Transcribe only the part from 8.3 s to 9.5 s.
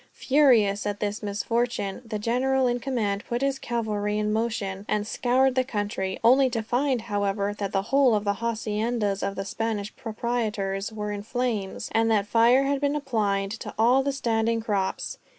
haciendas of the